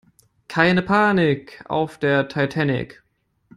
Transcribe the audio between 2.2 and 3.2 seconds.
Titanic!